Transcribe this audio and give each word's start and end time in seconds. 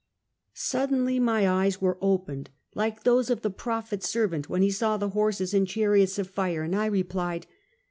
Suddenly 0.55 1.19
my 1.19 1.47
eyes 1.47 1.79
were 1.79 1.99
opened, 2.01 2.49
like 2.73 3.03
those 3.03 3.29
of 3.29 3.43
the 3.43 3.51
prophet's 3.51 4.09
servant 4.09 4.49
when 4.49 4.63
he 4.63 4.71
saw 4.71 4.97
the 4.97 5.09
horses 5.09 5.53
and 5.53 5.67
chariots 5.67 6.17
of 6.17 6.27
fire, 6.27 6.63
and 6.63 6.75
I 6.75 6.87
replied 6.87 7.45